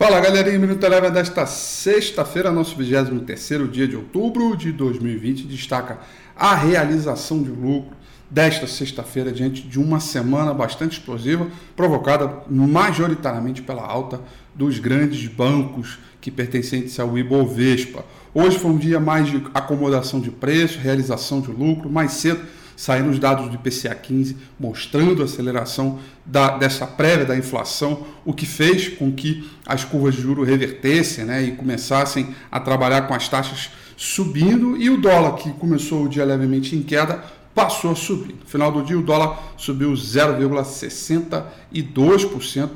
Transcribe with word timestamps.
Fala 0.00 0.18
galerinha, 0.18 0.58
Minuto 0.58 0.82
Eleva 0.82 1.10
desta 1.10 1.44
sexta-feira, 1.44 2.50
nosso 2.50 2.74
23 2.74 3.70
dia 3.70 3.86
de 3.86 3.96
outubro 3.96 4.56
de 4.56 4.72
2020, 4.72 5.46
destaca 5.46 5.98
a 6.34 6.54
realização 6.54 7.42
de 7.42 7.50
lucro 7.50 7.94
desta 8.30 8.66
sexta-feira 8.66 9.30
diante 9.30 9.60
de 9.60 9.78
uma 9.78 10.00
semana 10.00 10.54
bastante 10.54 10.92
explosiva, 10.92 11.46
provocada 11.76 12.44
majoritariamente 12.48 13.60
pela 13.60 13.86
alta 13.86 14.22
dos 14.54 14.78
grandes 14.78 15.26
bancos 15.26 15.98
que 16.18 16.30
pertencentes 16.30 16.98
ao 16.98 17.18
Ibovespa. 17.18 18.02
Hoje 18.32 18.58
foi 18.58 18.70
um 18.70 18.78
dia 18.78 18.98
mais 18.98 19.28
de 19.28 19.44
acomodação 19.52 20.18
de 20.18 20.30
preço, 20.30 20.78
realização 20.78 21.42
de 21.42 21.50
lucro, 21.50 21.90
mais 21.90 22.12
cedo 22.12 22.40
saíram 22.80 23.10
os 23.10 23.18
dados 23.18 23.50
do 23.50 23.56
IPCA 23.56 23.94
15 23.94 24.38
mostrando 24.58 25.20
a 25.20 25.26
aceleração 25.26 25.98
da, 26.24 26.56
dessa 26.56 26.86
prévia 26.86 27.26
da 27.26 27.36
inflação, 27.36 28.06
o 28.24 28.32
que 28.32 28.46
fez 28.46 28.88
com 28.88 29.12
que 29.12 29.46
as 29.66 29.84
curvas 29.84 30.14
de 30.14 30.22
juros 30.22 30.48
revertessem 30.48 31.26
né, 31.26 31.42
e 31.42 31.52
começassem 31.52 32.34
a 32.50 32.58
trabalhar 32.58 33.02
com 33.02 33.12
as 33.12 33.28
taxas 33.28 33.68
subindo 33.98 34.78
e 34.78 34.88
o 34.88 34.98
dólar, 34.98 35.34
que 35.34 35.52
começou 35.52 36.04
o 36.04 36.08
dia 36.08 36.24
levemente 36.24 36.74
em 36.74 36.80
queda, 36.80 37.22
passou 37.54 37.90
a 37.90 37.94
subir. 37.94 38.34
No 38.40 38.46
final 38.46 38.72
do 38.72 38.82
dia, 38.82 38.98
o 38.98 39.02
dólar 39.02 39.52
subiu 39.58 39.92
0,62% 39.92 42.70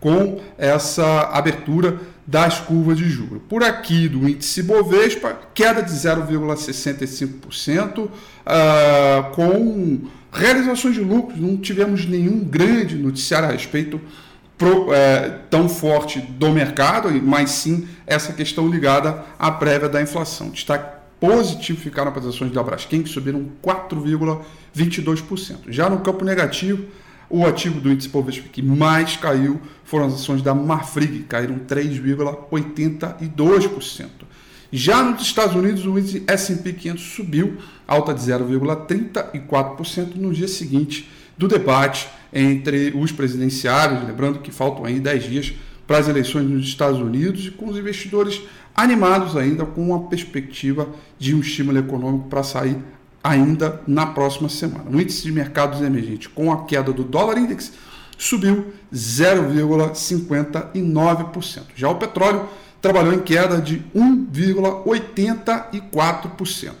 com 0.00 0.40
essa 0.56 1.28
abertura 1.32 2.00
das 2.26 2.60
curvas 2.60 2.96
de 2.98 3.08
juros. 3.08 3.40
Por 3.48 3.62
aqui, 3.62 4.08
do 4.08 4.28
índice 4.28 4.62
Bovespa, 4.62 5.38
queda 5.54 5.82
de 5.82 5.92
0,65%, 5.92 8.00
uh, 8.00 8.10
ah, 8.44 9.30
com 9.34 10.00
realizações 10.30 10.94
de 10.94 11.00
lucros. 11.00 11.40
Não 11.40 11.56
tivemos 11.56 12.04
nenhum 12.04 12.40
grande 12.40 12.96
noticiário 12.96 13.48
a 13.48 13.52
respeito 13.52 13.98
pro, 14.58 14.92
é, 14.92 15.38
tão 15.48 15.66
forte 15.68 16.20
do 16.20 16.50
mercado, 16.50 17.08
mas 17.22 17.50
sim 17.50 17.86
essa 18.06 18.32
questão 18.32 18.68
ligada 18.68 19.24
à 19.38 19.50
prévia 19.50 19.88
da 19.88 20.02
inflação. 20.02 20.50
Destaque 20.50 20.98
positivo 21.20 21.80
ficaram 21.80 22.12
as 22.14 22.26
ações 22.26 22.52
da 22.52 22.62
Braskem, 22.62 23.02
que 23.02 23.08
subiram 23.08 23.46
4,22%. 23.64 25.56
Já 25.68 25.88
no 25.88 26.00
campo 26.00 26.24
negativo, 26.24 26.84
o 27.30 27.46
ativo 27.46 27.80
do 27.80 27.92
índice 27.92 28.08
Bovespa 28.08 28.48
que 28.50 28.62
mais 28.62 29.16
caiu 29.16 29.60
foram 29.84 30.06
as 30.06 30.14
ações 30.14 30.42
da 30.42 30.54
Marfrig, 30.54 31.24
caíram 31.24 31.58
3,82%. 31.58 34.08
Já 34.70 35.02
nos 35.02 35.22
Estados 35.22 35.56
Unidos, 35.56 35.86
o 35.86 35.98
índice 35.98 36.22
S&P 36.26 36.74
500 36.74 37.02
subiu, 37.02 37.56
alta 37.86 38.12
de 38.12 38.20
0,34% 38.20 40.16
no 40.16 40.30
dia 40.32 40.48
seguinte 40.48 41.08
do 41.38 41.48
debate 41.48 42.08
entre 42.32 42.92
os 42.94 43.12
presidenciários, 43.12 44.06
lembrando 44.06 44.40
que 44.40 44.50
faltam 44.50 44.84
aí 44.84 45.00
10 45.00 45.24
dias 45.24 45.54
para 45.86 45.98
as 45.98 46.08
eleições 46.08 46.44
nos 46.44 46.66
Estados 46.66 47.00
Unidos 47.00 47.46
e 47.46 47.50
com 47.50 47.68
os 47.68 47.78
investidores 47.78 48.42
animados 48.74 49.36
ainda 49.36 49.64
com 49.64 49.94
a 49.94 50.00
perspectiva 50.00 50.88
de 51.18 51.34
um 51.34 51.40
estímulo 51.40 51.78
econômico 51.78 52.28
para 52.28 52.42
sair 52.42 52.76
ainda 53.22 53.80
na 53.86 54.06
próxima 54.06 54.48
semana. 54.48 54.86
O 54.90 54.98
índice 55.00 55.22
de 55.22 55.30
mercados 55.32 55.80
emergentes, 55.82 56.26
com 56.28 56.50
a 56.52 56.64
queda 56.64 56.92
do 56.92 57.04
dólar 57.04 57.38
index, 57.38 57.72
subiu 58.16 58.72
0,59%. 58.92 61.62
Já 61.74 61.88
o 61.88 61.94
petróleo 61.96 62.48
trabalhou 62.80 63.12
em 63.12 63.20
queda 63.20 63.60
de 63.60 63.84
1,84%. 63.94 66.72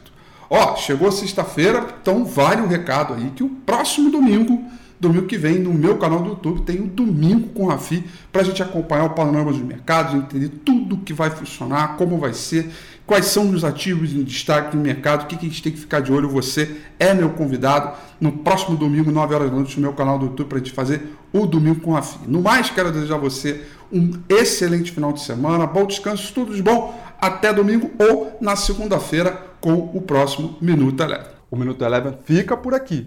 Ó, 0.50 0.76
chegou 0.76 1.12
sexta-feira, 1.12 1.86
então 2.00 2.24
vale 2.24 2.62
o 2.62 2.66
recado 2.66 3.12
aí 3.14 3.30
que 3.30 3.44
o 3.44 3.48
próximo 3.48 4.10
domingo 4.10 4.64
Domingo 5.00 5.26
que 5.26 5.38
vem, 5.38 5.58
no 5.58 5.72
meu 5.72 5.96
canal 5.96 6.20
do 6.20 6.30
YouTube, 6.30 6.62
tem 6.62 6.80
o 6.80 6.86
Domingo 6.86 7.48
com 7.50 7.66
Rafi 7.66 8.04
para 8.32 8.42
a 8.42 8.44
gente 8.44 8.62
acompanhar 8.62 9.04
o 9.04 9.10
panorama 9.10 9.52
dos 9.52 9.62
mercados, 9.62 10.14
entender 10.14 10.48
tudo 10.64 10.96
que 10.98 11.12
vai 11.12 11.30
funcionar, 11.30 11.96
como 11.96 12.18
vai 12.18 12.32
ser, 12.32 12.68
quais 13.06 13.26
são 13.26 13.48
os 13.50 13.62
ativos 13.62 14.12
em 14.12 14.24
destaque 14.24 14.76
no 14.76 14.82
mercado, 14.82 15.22
o 15.22 15.26
que, 15.26 15.36
que 15.36 15.46
a 15.46 15.48
gente 15.48 15.62
tem 15.62 15.72
que 15.72 15.78
ficar 15.78 16.00
de 16.00 16.12
olho. 16.12 16.28
Você 16.28 16.76
é 16.98 17.14
meu 17.14 17.30
convidado 17.30 17.96
no 18.20 18.32
próximo 18.32 18.76
domingo, 18.76 19.10
9 19.12 19.34
horas 19.34 19.50
da 19.50 19.56
noite, 19.56 19.76
no 19.76 19.82
meu 19.82 19.92
canal 19.92 20.18
do 20.18 20.26
YouTube, 20.26 20.48
para 20.48 20.58
a 20.58 20.60
gente 20.60 20.72
fazer 20.72 21.14
o 21.32 21.46
Domingo 21.46 21.80
com 21.80 21.92
Rafi. 21.92 22.18
No 22.26 22.42
mais, 22.42 22.68
quero 22.70 22.90
desejar 22.90 23.14
a 23.14 23.18
você 23.18 23.64
um 23.92 24.12
excelente 24.28 24.90
final 24.90 25.12
de 25.12 25.20
semana, 25.22 25.66
bom 25.66 25.86
descanso, 25.86 26.32
tudo 26.34 26.54
de 26.54 26.62
bom. 26.62 27.00
Até 27.20 27.52
domingo 27.52 27.90
ou 27.98 28.36
na 28.40 28.56
segunda-feira 28.56 29.46
com 29.60 29.90
o 29.94 30.02
próximo 30.02 30.56
Minuto 30.60 31.02
Eleven. 31.02 31.26
O 31.50 31.56
Minuto 31.56 31.84
Eleven 31.84 32.14
fica 32.24 32.56
por 32.56 32.74
aqui. 32.74 33.06